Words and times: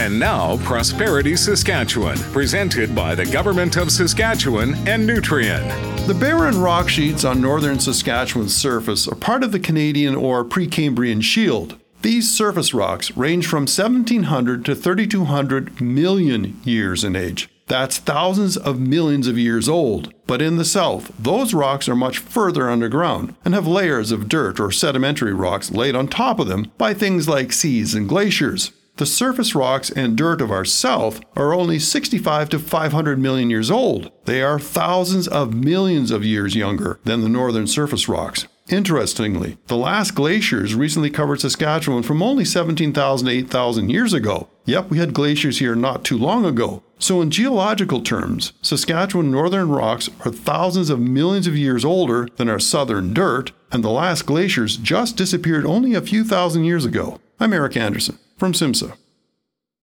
And 0.00 0.18
now, 0.18 0.56
Prosperity 0.64 1.36
Saskatchewan, 1.36 2.16
presented 2.32 2.94
by 2.96 3.14
the 3.14 3.26
Government 3.26 3.76
of 3.76 3.92
Saskatchewan 3.92 4.72
and 4.88 5.06
Nutrien. 5.06 6.06
The 6.06 6.14
barren 6.14 6.58
rock 6.58 6.88
sheets 6.88 7.22
on 7.22 7.42
northern 7.42 7.78
Saskatchewan's 7.78 8.56
surface 8.56 9.06
are 9.06 9.14
part 9.14 9.44
of 9.44 9.52
the 9.52 9.60
Canadian 9.60 10.14
or 10.14 10.42
Precambrian 10.42 11.22
Shield. 11.22 11.78
These 12.00 12.34
surface 12.34 12.72
rocks 12.72 13.14
range 13.14 13.46
from 13.46 13.64
1700 13.64 14.64
to 14.64 14.74
3200 14.74 15.82
million 15.82 16.58
years 16.64 17.04
in 17.04 17.14
age. 17.14 17.50
That's 17.66 17.98
thousands 17.98 18.56
of 18.56 18.80
millions 18.80 19.26
of 19.26 19.36
years 19.36 19.68
old. 19.68 20.14
But 20.26 20.40
in 20.40 20.56
the 20.56 20.64
south, 20.64 21.12
those 21.18 21.52
rocks 21.52 21.90
are 21.90 21.94
much 21.94 22.20
further 22.20 22.70
underground 22.70 23.34
and 23.44 23.52
have 23.52 23.66
layers 23.66 24.12
of 24.12 24.30
dirt 24.30 24.58
or 24.60 24.70
sedimentary 24.70 25.34
rocks 25.34 25.70
laid 25.70 25.94
on 25.94 26.08
top 26.08 26.38
of 26.38 26.48
them 26.48 26.72
by 26.78 26.94
things 26.94 27.28
like 27.28 27.52
seas 27.52 27.94
and 27.94 28.08
glaciers. 28.08 28.72
The 29.00 29.06
surface 29.06 29.54
rocks 29.54 29.88
and 29.88 30.14
dirt 30.14 30.42
of 30.42 30.50
our 30.50 30.66
south 30.66 31.22
are 31.34 31.54
only 31.54 31.78
65 31.78 32.50
to 32.50 32.58
500 32.58 33.18
million 33.18 33.48
years 33.48 33.70
old. 33.70 34.12
They 34.26 34.42
are 34.42 34.58
thousands 34.58 35.26
of 35.26 35.54
millions 35.54 36.10
of 36.10 36.22
years 36.22 36.54
younger 36.54 37.00
than 37.04 37.22
the 37.22 37.30
northern 37.30 37.66
surface 37.66 38.10
rocks. 38.10 38.46
Interestingly, 38.68 39.56
the 39.68 39.78
last 39.78 40.14
glaciers 40.14 40.74
recently 40.74 41.08
covered 41.08 41.40
Saskatchewan 41.40 42.02
from 42.02 42.22
only 42.22 42.44
17,000 42.44 43.26
to 43.26 43.32
8,000 43.32 43.88
years 43.88 44.12
ago. 44.12 44.50
Yep, 44.66 44.90
we 44.90 44.98
had 44.98 45.14
glaciers 45.14 45.60
here 45.60 45.74
not 45.74 46.04
too 46.04 46.18
long 46.18 46.44
ago. 46.44 46.82
So, 46.98 47.22
in 47.22 47.30
geological 47.30 48.02
terms, 48.02 48.52
Saskatchewan 48.60 49.30
northern 49.30 49.70
rocks 49.70 50.10
are 50.26 50.30
thousands 50.30 50.90
of 50.90 51.00
millions 51.00 51.46
of 51.46 51.56
years 51.56 51.86
older 51.86 52.28
than 52.36 52.50
our 52.50 52.60
southern 52.60 53.14
dirt, 53.14 53.52
and 53.72 53.82
the 53.82 53.88
last 53.88 54.26
glaciers 54.26 54.76
just 54.76 55.16
disappeared 55.16 55.64
only 55.64 55.94
a 55.94 56.02
few 56.02 56.22
thousand 56.22 56.64
years 56.64 56.84
ago. 56.84 57.18
I'm 57.40 57.54
Eric 57.54 57.78
Anderson 57.78 58.18
from 58.40 58.54
SIMSA. 58.54 58.96